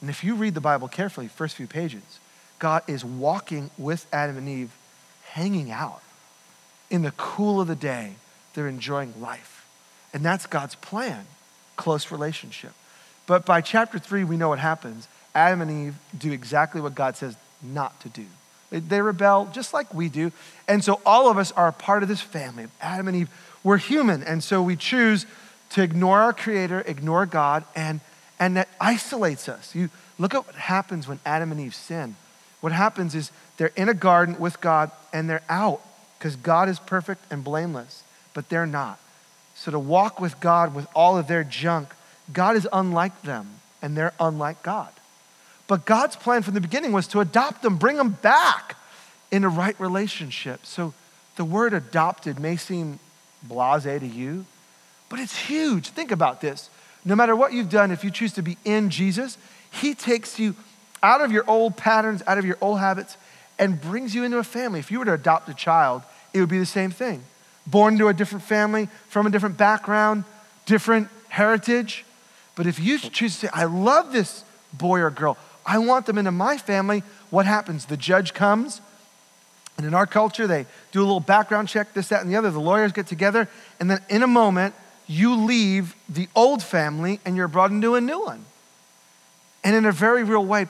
[0.00, 2.02] And if you read the Bible carefully, first few pages,
[2.58, 4.70] God is walking with Adam and Eve,
[5.24, 6.02] hanging out.
[6.90, 8.14] In the cool of the day,
[8.54, 9.66] they're enjoying life.
[10.12, 11.26] And that's God's plan
[11.76, 12.72] close relationship.
[13.26, 15.08] But by chapter three, we know what happens.
[15.34, 18.24] Adam and Eve do exactly what God says not to do.
[18.70, 20.32] They, rebel just like we do.
[20.66, 22.64] And so all of us are a part of this family.
[22.64, 23.30] of Adam and Eve,
[23.62, 24.22] we're human.
[24.22, 25.26] And so we choose
[25.70, 28.00] to ignore our Creator, ignore God, and
[28.38, 29.74] and that isolates us.
[29.74, 32.16] You look at what happens when Adam and Eve sin.
[32.60, 35.80] What happens is they're in a garden with God and they're out
[36.18, 38.02] because God is perfect and blameless,
[38.34, 38.98] but they're not.
[39.54, 41.88] So to walk with God with all of their junk,
[42.32, 44.90] God is unlike them and they're unlike God.
[45.66, 48.76] But God's plan from the beginning was to adopt them, bring them back
[49.30, 50.64] in a right relationship.
[50.64, 50.94] So
[51.36, 52.98] the word adopted may seem
[53.42, 54.44] blase to you,
[55.08, 55.90] but it's huge.
[55.90, 56.70] Think about this.
[57.06, 59.38] No matter what you've done, if you choose to be in Jesus,
[59.70, 60.56] He takes you
[61.02, 63.16] out of your old patterns, out of your old habits,
[63.58, 64.80] and brings you into a family.
[64.80, 66.02] If you were to adopt a child,
[66.34, 67.22] it would be the same thing.
[67.66, 70.24] Born into a different family, from a different background,
[70.66, 72.04] different heritage.
[72.56, 76.18] But if you choose to say, I love this boy or girl, I want them
[76.18, 77.86] into my family, what happens?
[77.86, 78.80] The judge comes,
[79.76, 82.50] and in our culture, they do a little background check, this, that, and the other.
[82.50, 84.74] The lawyers get together, and then in a moment,
[85.06, 88.44] you leave the old family and you're brought into a new one.
[89.62, 90.66] And in a very real way,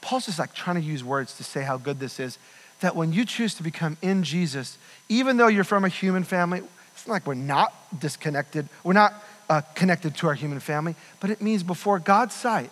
[0.00, 2.38] Paul's just like trying to use words to say how good this is.
[2.80, 6.62] That when you choose to become in Jesus, even though you're from a human family,
[6.92, 9.14] it's not like we're not disconnected, we're not
[9.48, 12.70] uh, connected to our human family, but it means before God's sight,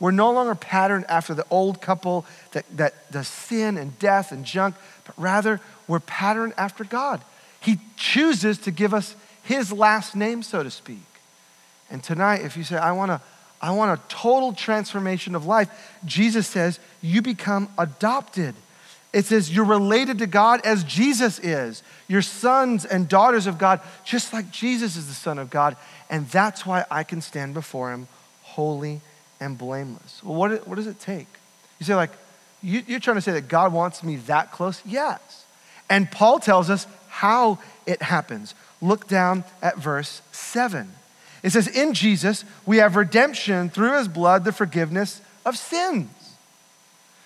[0.00, 4.44] we're no longer patterned after the old couple that, that does sin and death and
[4.44, 7.20] junk, but rather we're patterned after God.
[7.60, 9.16] He chooses to give us
[9.48, 10.98] his last name, so to speak.
[11.90, 13.20] And tonight, if you say, I want to
[13.60, 15.68] I want a total transformation of life.
[16.04, 18.54] Jesus says, You become adopted.
[19.12, 21.82] It says, You're related to God as Jesus is.
[22.06, 25.76] You're sons and daughters of God, just like Jesus is the Son of God.
[26.08, 28.06] And that's why I can stand before Him
[28.42, 29.00] holy
[29.40, 30.22] and blameless.
[30.22, 31.26] Well, what, what does it take?
[31.78, 32.10] You say, like,
[32.62, 34.82] you, you're trying to say that God wants me that close?
[34.84, 35.44] Yes.
[35.90, 38.54] And Paul tells us how it happens.
[38.80, 40.92] Look down at verse 7.
[41.42, 46.10] It says, In Jesus, we have redemption through his blood, the forgiveness of sins.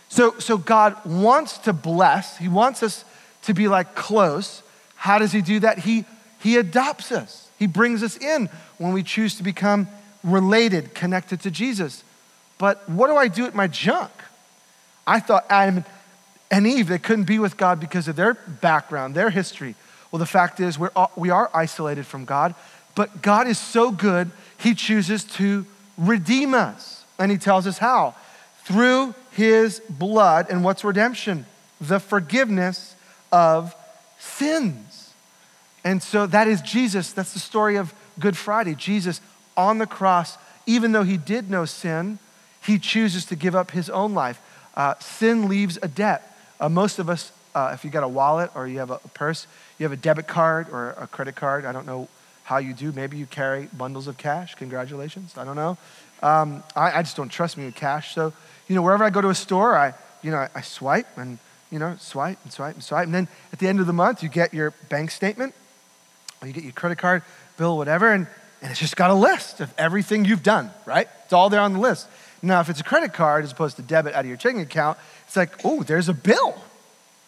[0.09, 3.05] So, so God wants to bless, he wants us
[3.43, 4.63] to be like close.
[4.97, 5.79] How does he do that?
[5.79, 6.05] He,
[6.41, 9.89] he adopts us, he brings us in when we choose to become
[10.23, 12.05] related, connected to Jesus.
[12.59, 14.13] But what do I do with my junk?
[15.07, 15.85] I thought Adam
[16.51, 19.75] and Eve, they couldn't be with God because of their background, their history.
[20.13, 22.55] Well, the fact is, we're, we are isolated from God.
[22.95, 27.05] But God is so good, He chooses to redeem us.
[27.19, 28.15] And He tells us how?
[28.65, 30.47] Through His blood.
[30.51, 31.47] And what's redemption?
[31.81, 32.95] The forgiveness
[33.33, 33.75] of
[34.19, 35.15] sins.
[35.85, 37.13] And so that is Jesus.
[37.13, 38.75] That's the story of Good Friday.
[38.75, 39.21] Jesus
[39.57, 42.19] on the cross, even though He did no sin,
[42.63, 44.41] He chooses to give up His own life.
[44.77, 46.37] Uh, sin leaves a debt.
[46.61, 49.47] Uh, most of us, uh, if you got a wallet or you have a purse,
[49.79, 51.65] you have a debit card or a credit card.
[51.65, 52.09] I don't know
[52.45, 52.93] how you do.
[52.93, 54.55] Maybe you carry bundles of cash.
[54.57, 55.37] Congratulations.
[55.37, 55.79] I don't know.
[56.23, 58.15] Um, I, I, just don't trust me with cash.
[58.15, 58.33] So,
[58.69, 61.39] you know, wherever I go to a store, I, you know, I, I swipe and,
[61.71, 63.07] you know, swipe and swipe and swipe.
[63.07, 65.53] And then at the end of the month, you get your bank statement
[66.41, 67.23] or you get your credit card
[67.57, 68.27] bill, whatever, and,
[68.61, 71.09] and it's just got a list of everything you've done, right?
[71.25, 72.09] It's all there on the list.
[72.41, 74.99] Now, if it's a credit card as opposed to debit out of your checking account,
[75.27, 76.61] it's like, oh, there's a bill.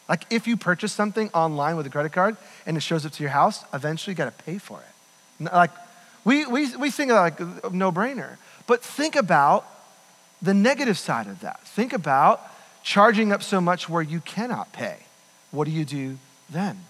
[0.09, 2.37] Like if you purchase something online with a credit card
[2.67, 5.53] and it shows up to your house, eventually you got to pay for it.
[5.53, 5.71] Like,
[6.25, 8.37] we, we, we think like a no brainer.
[8.67, 9.67] But think about
[10.41, 11.61] the negative side of that.
[11.67, 12.41] Think about
[12.83, 14.99] charging up so much where you cannot pay.
[15.51, 16.19] What do you do
[16.51, 16.81] then?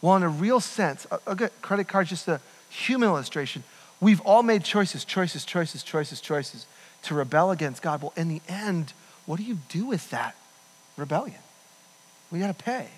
[0.00, 3.62] Well, in a real sense, a, a credit card is just a human illustration.
[4.00, 6.66] We've all made choices, choices, choices, choices, choices
[7.04, 8.02] to rebel against God.
[8.02, 8.92] Well, in the end,
[9.26, 10.36] what do you do with that
[10.96, 11.38] rebellion?
[12.30, 12.88] We got to pay.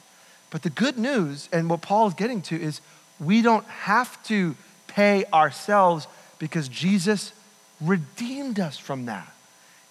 [0.51, 2.81] But the good news, and what Paul is getting to, is
[3.19, 6.07] we don't have to pay ourselves
[6.39, 7.33] because Jesus
[7.81, 9.33] redeemed us from that.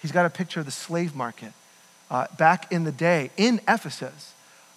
[0.02, 1.54] He's got a picture of the slave market.
[2.10, 4.34] Uh, back in the day in Ephesus,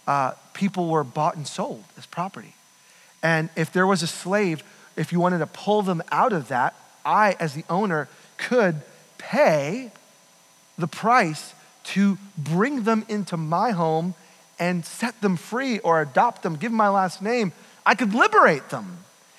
[0.06, 2.54] uh, people were bought and sold as property.
[3.22, 4.62] And if there was a slave,
[4.96, 8.82] if you wanted to pull them out of that, I, as the owner, could
[9.18, 9.90] pay
[10.78, 14.14] the price to bring them into my home
[14.58, 17.52] and set them free or adopt them, give them my last name.
[17.86, 18.98] I could liberate them.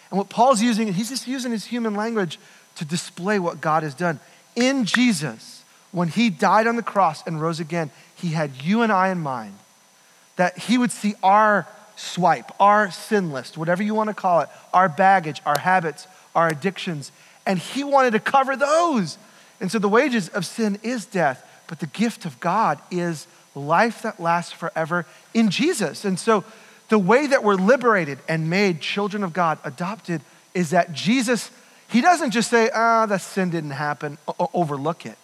[0.10, 2.40] And what Paul's using, he's just using his human language
[2.76, 4.20] to display what God has done.
[4.56, 8.92] In Jesus, when he died on the cross and rose again, he had you and
[8.92, 9.56] I in mind.
[10.38, 14.50] That he would see our swipe, our sin list, whatever you want to call it,
[14.74, 17.12] our baggage, our habits, our addictions,
[17.46, 19.18] and he wanted to cover those.
[19.60, 23.28] And so the wages of sin is death, but the gift of God is
[23.60, 26.06] life that lasts forever in Jesus.
[26.06, 26.44] And so
[26.90, 30.22] the way that we're liberated and made children of God, adopted,
[30.54, 31.52] is that Jesus,
[31.90, 35.18] he doesn't just say, ah, that sin didn't happen, o- overlook it.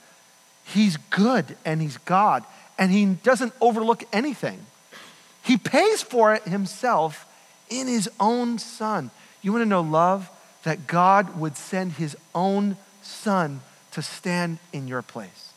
[0.65, 2.43] He's good and he's God,
[2.78, 4.65] and he doesn't overlook anything.
[5.43, 7.26] He pays for it himself
[7.69, 9.12] in his own son.
[9.41, 10.30] You want to know love?
[10.63, 15.52] That God would send his own son to stand in your place.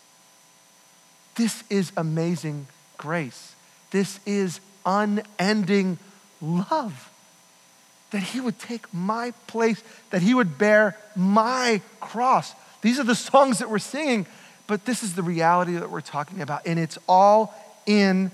[1.38, 2.66] This is amazing
[2.98, 3.54] grace.
[3.92, 5.98] This is unending
[6.42, 7.10] love.
[8.10, 12.54] That he would take my place, that he would bear my cross.
[12.82, 14.26] These are the songs that we're singing,
[14.66, 17.54] but this is the reality that we're talking about, and it's all
[17.86, 18.30] in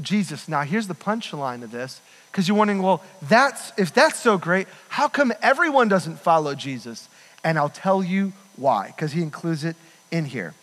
[0.00, 0.48] Jesus.
[0.48, 4.66] Now, here's the punchline of this, because you're wondering, well, that's if that's so great,
[4.88, 7.08] how come everyone doesn't follow Jesus?
[7.44, 9.76] And I'll tell you why, because he includes it
[10.10, 10.54] in here.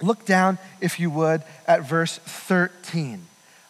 [0.00, 3.26] Look down, if you would, at verse 13.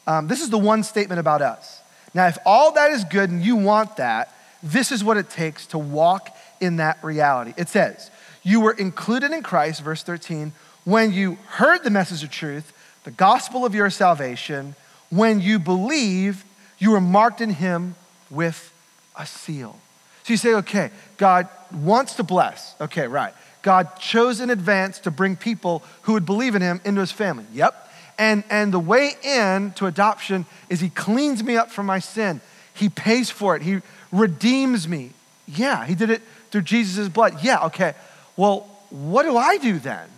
[0.06, 1.80] Um, this is the one statement about us.
[2.14, 5.66] Now, if all that is good and you want that, this is what it takes
[5.68, 7.54] to walk in that reality.
[7.56, 8.10] It says,
[8.42, 10.52] You were included in Christ, verse 13,
[10.84, 12.72] when you heard the message of truth,
[13.04, 14.74] the gospel of your salvation.
[15.10, 16.44] When you believe,
[16.78, 17.94] you were marked in Him
[18.30, 18.72] with
[19.16, 19.78] a seal.
[20.24, 22.74] So you say, okay, God wants to bless.
[22.80, 23.32] Okay, right.
[23.68, 27.44] God chose in advance to bring people who would believe in him into his family.
[27.52, 27.74] Yep.
[28.16, 32.40] And, and the way in to adoption is he cleans me up from my sin.
[32.72, 33.60] He pays for it.
[33.60, 35.10] He redeems me.
[35.46, 37.44] Yeah, he did it through Jesus' blood.
[37.44, 37.92] Yeah, okay.
[38.38, 40.08] Well, what do I do then?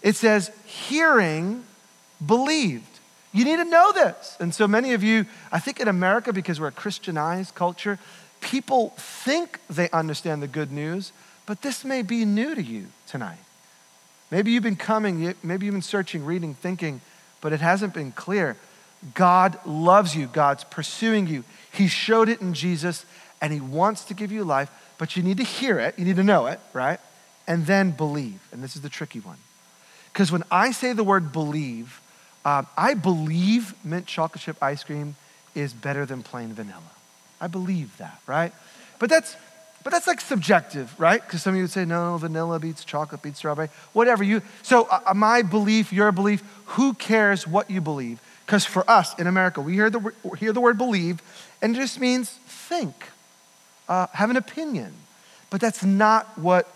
[0.00, 1.64] It says, hearing,
[2.24, 3.00] believed.
[3.32, 4.36] You need to know this.
[4.38, 7.98] And so many of you, I think in America, because we're a Christianized culture,
[8.40, 11.10] people think they understand the good news,
[11.46, 13.38] but this may be new to you tonight.
[14.30, 17.00] Maybe you've been coming, maybe you've been searching, reading, thinking,
[17.40, 18.56] but it hasn't been clear.
[19.14, 21.44] God loves you, God's pursuing you.
[21.72, 23.06] He showed it in Jesus,
[23.40, 26.16] and He wants to give you life, but you need to hear it, you need
[26.16, 26.98] to know it, right?
[27.46, 28.40] And then believe.
[28.50, 29.38] And this is the tricky one.
[30.12, 32.00] Because when I say the word believe,
[32.44, 35.14] um, I believe mint chocolate chip ice cream
[35.54, 36.80] is better than plain vanilla.
[37.40, 38.52] I believe that, right?
[38.98, 39.36] But that's
[39.86, 41.22] but that's like subjective, right?
[41.22, 44.42] Because some of you would say, no, vanilla beats chocolate beats strawberry, whatever you.
[44.62, 48.20] So, uh, uh, my belief, your belief, who cares what you believe?
[48.44, 51.22] Because for us in America, we hear the, hear the word believe,
[51.62, 52.96] and it just means think,
[53.88, 54.92] uh, have an opinion.
[55.50, 56.68] But that's not what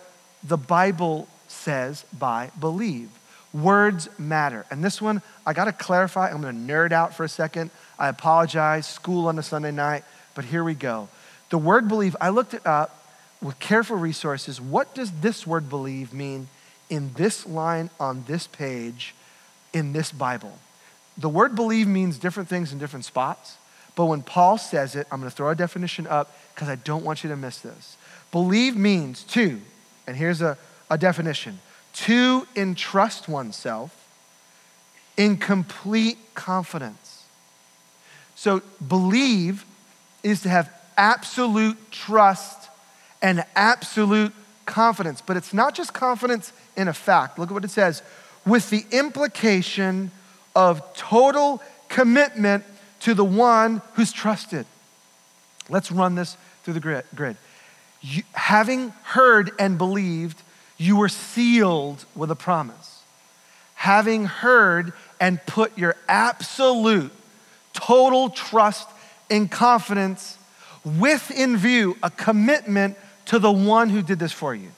[0.45, 3.11] the Bible says by believe.
[3.53, 4.67] Words matter.
[4.71, 6.31] And this one, I got to clarify.
[6.31, 7.73] I'm going to nerd out for a second.
[7.99, 8.87] I apologize.
[8.87, 10.05] School on a Sunday night,
[10.37, 11.09] but here we go.
[11.49, 12.99] The word believe, I looked it up
[13.43, 16.49] with careful resources, what does this word believe mean
[16.89, 19.15] in this line on this page
[19.73, 20.59] in this Bible?
[21.17, 23.57] The word believe means different things in different spots,
[23.95, 27.05] but when Paul says it, I'm going to throw a definition up because I don't
[27.05, 27.97] want you to miss this.
[28.33, 29.61] Believe means to,
[30.07, 30.57] and here's a,
[30.91, 31.59] a definition
[31.93, 33.97] to entrust oneself
[35.17, 37.25] in complete confidence.
[38.37, 39.67] So, believe
[40.23, 42.70] is to have absolute trust
[43.23, 44.33] and absolute
[44.67, 45.21] confidence.
[45.21, 47.39] But it's not just confidence in a fact.
[47.39, 48.03] Look at what it says
[48.47, 50.11] with the implication
[50.55, 52.65] of total commitment
[53.01, 54.67] to the one who's trusted.
[55.69, 57.37] Let's run this through the grid.
[58.03, 60.43] You, having heard and believed,
[60.79, 63.03] you were sealed with a promise.
[63.75, 67.13] Having heard and put your absolute,
[67.73, 68.89] total trust
[69.31, 70.39] and confidence
[70.85, 72.97] with in view a commitment
[73.31, 74.73] to the one who did this for you.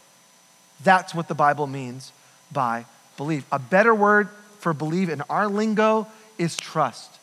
[0.85, 2.13] That's what the Bible means
[2.53, 2.85] by
[3.17, 3.47] believe.
[3.51, 7.19] A better word for believe in our lingo is trust.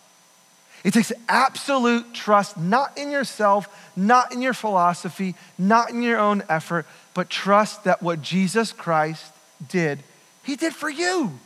[0.84, 6.42] It takes absolute trust, not in yourself, not in your philosophy, not in your own
[6.50, 9.32] effort, but trust that what Jesus Christ
[9.68, 10.00] did,
[10.44, 11.38] he did for you.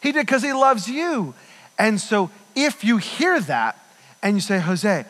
[0.00, 1.34] He did because he loves you.
[1.76, 3.84] And so if you hear that
[4.22, 5.04] and you say, Jose,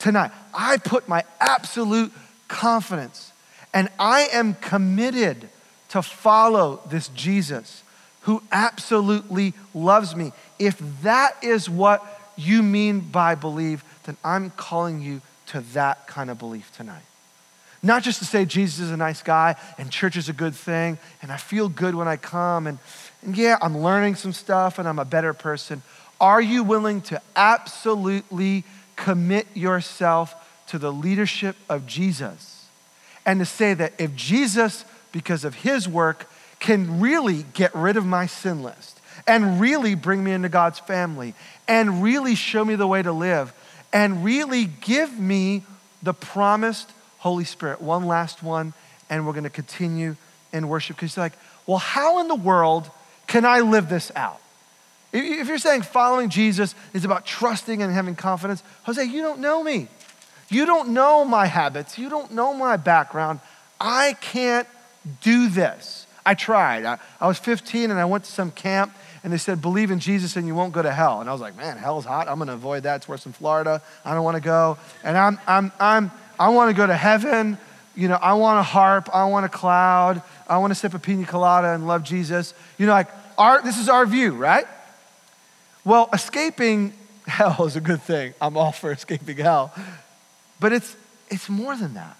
[0.00, 2.12] tonight, I put my absolute
[2.48, 3.32] confidence
[3.72, 5.48] and I am committed
[5.90, 7.82] to follow this Jesus
[8.22, 10.32] who absolutely loves me.
[10.58, 12.04] If that is what
[12.36, 17.02] you mean by believe, then I'm calling you to that kind of belief tonight.
[17.82, 20.98] Not just to say Jesus is a nice guy and church is a good thing
[21.22, 22.78] and I feel good when I come and,
[23.22, 25.82] and yeah, I'm learning some stuff and I'm a better person.
[26.20, 28.64] Are you willing to absolutely
[28.96, 30.34] commit yourself
[30.68, 32.57] to the leadership of Jesus?
[33.28, 38.06] And to say that if Jesus, because of his work, can really get rid of
[38.06, 41.34] my sin list and really bring me into God's family
[41.68, 43.52] and really show me the way to live
[43.92, 45.62] and really give me
[46.02, 47.82] the promised Holy Spirit.
[47.82, 48.72] One last one,
[49.10, 50.16] and we're going to continue
[50.54, 51.34] in worship because you're like,
[51.66, 52.90] well, how in the world
[53.26, 54.40] can I live this out?
[55.12, 59.62] If you're saying following Jesus is about trusting and having confidence, Jose, you don't know
[59.62, 59.88] me.
[60.48, 61.98] You don't know my habits.
[61.98, 63.40] You don't know my background.
[63.80, 64.66] I can't
[65.20, 66.06] do this.
[66.24, 66.84] I tried.
[66.84, 68.94] I, I, was 15 and I went to some camp
[69.24, 71.20] and they said, believe in Jesus and you won't go to hell.
[71.20, 72.28] And I was like, man, hell's hot.
[72.28, 72.96] I'm going to avoid that.
[72.96, 73.82] It's worse in Florida.
[74.04, 74.78] I don't want to go.
[75.02, 77.56] And I'm, I'm, I'm, I want to go to heaven.
[77.94, 79.08] You know, I want a harp.
[79.12, 80.22] I want a cloud.
[80.46, 82.54] I want to sip a pina colada and love Jesus.
[82.76, 84.66] You know, like, our, this is our view, right?
[85.84, 86.92] Well, escaping
[87.26, 88.34] hell is a good thing.
[88.40, 89.72] I'm all for escaping hell.
[90.60, 90.96] But it's,
[91.28, 92.16] it's more than that.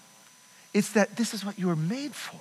[0.75, 2.41] It's that this is what you were made for.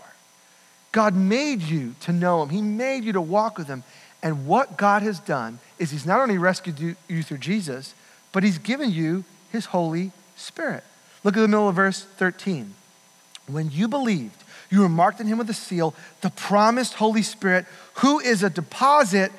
[0.91, 3.83] God made you to know Him, He made you to walk with Him.
[4.23, 7.93] And what God has done is He's not only rescued you, you through Jesus,
[8.31, 10.83] but He's given you His Holy Spirit.
[11.23, 12.73] Look at the middle of verse 13.
[13.47, 17.65] When you believed, you were marked in Him with a seal, the promised Holy Spirit,
[17.95, 19.31] who is a deposit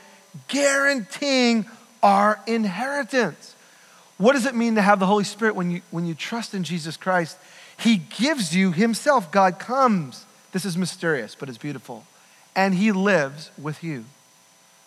[0.49, 1.67] guaranteeing
[2.03, 3.55] our inheritance.
[4.19, 6.65] What does it mean to have the Holy Spirit when you, when you trust in
[6.65, 7.39] Jesus Christ?
[7.79, 9.31] He gives you Himself.
[9.31, 10.27] God comes.
[10.53, 12.05] This is mysterious, but it's beautiful.
[12.57, 14.05] And He lives with you.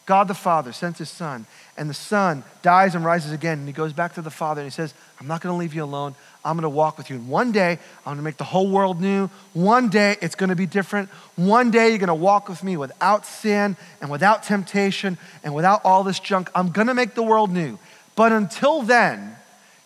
[0.05, 1.45] God the Father sends His Son,
[1.77, 4.69] and the Son dies and rises again, and He goes back to the Father and
[4.69, 6.15] He says, I'm not going to leave you alone.
[6.43, 7.15] I'm going to walk with you.
[7.15, 9.29] And one day, I'm going to make the whole world new.
[9.53, 11.09] One day, it's going to be different.
[11.37, 15.81] One day, you're going to walk with me without sin and without temptation and without
[15.85, 16.49] all this junk.
[16.55, 17.77] I'm going to make the world new.
[18.15, 19.35] But until then,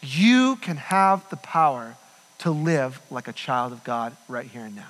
[0.01, 1.95] you can have the power
[2.39, 4.83] to live like a child of God right here and now.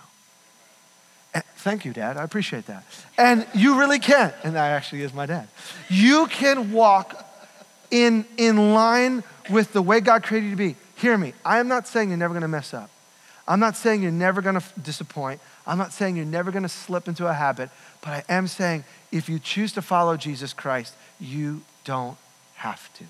[1.33, 2.17] And thank you, Dad.
[2.17, 2.83] I appreciate that.
[3.17, 4.33] And you really can.
[4.43, 5.47] And that actually is my dad.
[5.89, 7.25] You can walk
[7.91, 10.75] in, in line with the way God created you to be.
[10.95, 11.33] Hear me.
[11.43, 12.89] I am not saying you're never going to mess up.
[13.47, 15.39] I'm not saying you're never going to disappoint.
[15.67, 17.69] I'm not saying you're never going to slip into a habit.
[18.01, 22.17] But I am saying if you choose to follow Jesus Christ, you don't
[22.55, 23.03] have to.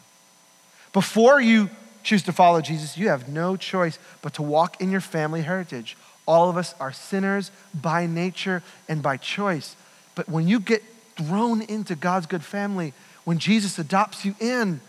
[0.95, 1.69] Before you
[2.03, 5.97] choose to follow Jesus, you have no choice but to walk in your family heritage.
[6.25, 9.75] All of us are sinners by nature and by choice.
[10.15, 10.81] But when you get
[11.17, 12.93] thrown into God's good family,
[13.25, 14.79] when Jesus adopts you in,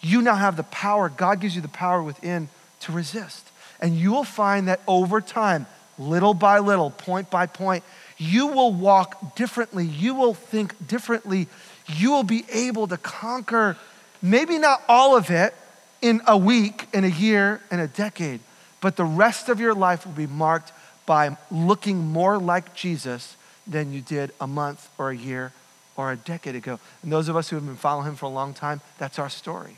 [0.00, 2.48] you now have the power, God gives you the power within
[2.82, 3.50] to resist.
[3.80, 5.66] And you will find that over time,
[5.98, 7.82] little by little, point by point,
[8.16, 9.86] you will walk differently.
[9.86, 11.48] You will think differently.
[11.88, 13.76] You will be able to conquer
[14.22, 15.54] maybe not all of it
[16.00, 18.40] in a week, in a year, in a decade,
[18.80, 20.72] but the rest of your life will be marked
[21.06, 25.52] by looking more like Jesus than you did a month or a year
[25.96, 26.78] or a decade ago.
[27.02, 29.28] And those of us who have been following him for a long time, that's our
[29.28, 29.76] story.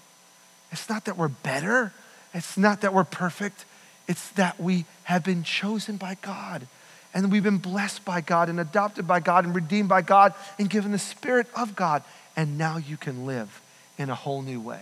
[0.71, 1.93] It's not that we're better,
[2.35, 3.65] it's not that we're perfect,
[4.07, 6.67] it's that we have been chosen by God.
[7.13, 10.71] And we've been blessed by God and adopted by God and redeemed by God and
[10.71, 12.05] given the Spirit of God.
[12.37, 13.61] And now you can live
[14.01, 14.81] in a whole new way.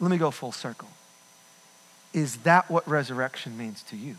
[0.00, 0.88] Let me go full circle.
[2.14, 4.16] Is that what resurrection means to you?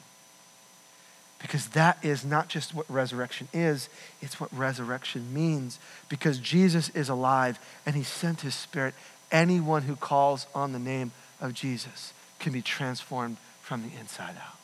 [1.41, 3.89] Because that is not just what resurrection is,
[4.21, 5.79] it's what resurrection means.
[6.07, 8.93] Because Jesus is alive and he sent his spirit
[9.31, 11.11] anyone who calls on the name
[11.41, 14.59] of Jesus can be transformed from the inside out.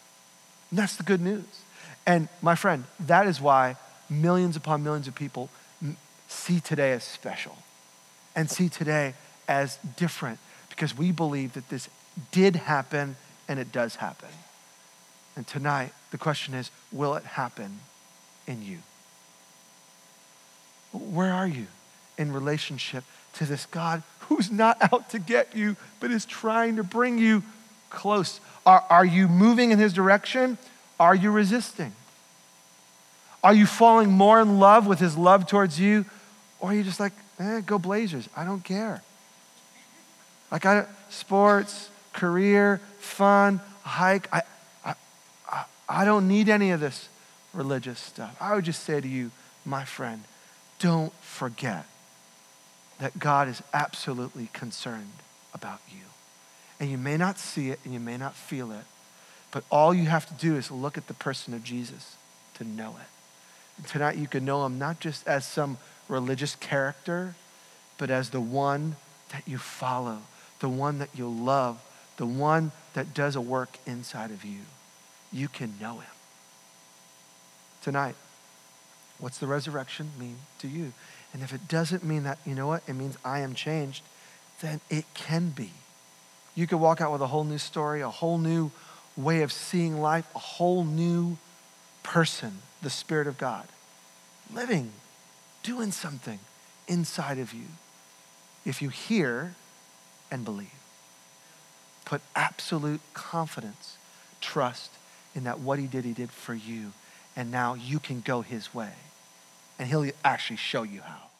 [0.69, 1.63] And that's the good news.
[2.05, 5.49] And my friend, that is why millions upon millions of people
[6.27, 7.57] see today as special
[8.35, 9.13] and see today
[9.47, 11.89] as different because we believe that this
[12.31, 13.15] did happen
[13.47, 14.29] and it does happen.
[15.35, 17.79] And tonight, the question is will it happen
[18.47, 18.79] in you?
[20.91, 21.67] Where are you
[22.17, 23.03] in relationship
[23.33, 27.43] to this God who's not out to get you, but is trying to bring you
[27.89, 28.39] close.
[28.65, 30.57] Are, are you moving in his direction?
[30.99, 31.93] Are you resisting?
[33.43, 36.05] Are you falling more in love with his love towards you?
[36.61, 38.29] Or you're you just like, eh, go Blazers.
[38.37, 39.01] I don't care.
[40.51, 44.33] Like, I, sports, career, fun, hike.
[44.33, 44.43] I,
[44.85, 44.95] I,
[45.51, 47.09] I, I don't need any of this
[47.53, 48.35] religious stuff.
[48.39, 49.31] I would just say to you,
[49.65, 50.23] my friend,
[50.79, 51.85] don't forget
[52.99, 55.13] that God is absolutely concerned
[55.53, 56.05] about you.
[56.79, 58.85] And you may not see it and you may not feel it,
[59.51, 62.15] but all you have to do is look at the person of Jesus
[62.55, 63.07] to know it.
[63.77, 67.35] And tonight you can know him not just as some religious character,
[67.97, 68.95] but as the one
[69.31, 70.19] that you follow,
[70.59, 71.81] the one that you love,
[72.17, 74.59] the one that does a work inside of you.
[75.31, 76.11] You can know him.
[77.81, 78.15] Tonight,
[79.17, 80.93] what's the resurrection mean to you?
[81.33, 82.83] And if it doesn't mean that, you know what?
[82.87, 84.03] It means I am changed,
[84.61, 85.71] then it can be.
[86.53, 88.71] You could walk out with a whole new story, a whole new
[89.15, 91.37] way of seeing life, a whole new
[92.03, 93.67] person, the Spirit of God,
[94.53, 94.91] living,
[95.63, 96.39] doing something
[96.87, 97.65] inside of you.
[98.65, 99.55] If you hear
[100.29, 100.67] and believe,
[102.05, 103.97] put absolute confidence,
[104.39, 104.91] trust
[105.33, 106.93] in that what He did, He did for you.
[107.35, 108.91] And now you can go His way
[109.81, 111.30] and he'll actually show you how.